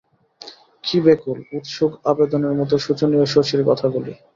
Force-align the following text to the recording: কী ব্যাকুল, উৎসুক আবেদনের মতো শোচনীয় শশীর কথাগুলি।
কী 0.83 0.97
ব্যাকুল, 1.05 1.37
উৎসুক 1.57 1.91
আবেদনের 2.05 2.53
মতো 2.59 2.75
শোচনীয় 2.77 3.25
শশীর 3.33 3.61
কথাগুলি। 3.69 4.11